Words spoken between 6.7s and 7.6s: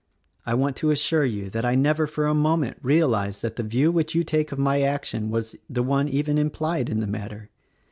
in the matter.